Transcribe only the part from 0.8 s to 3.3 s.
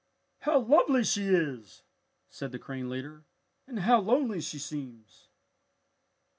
she is!" said the crane leader.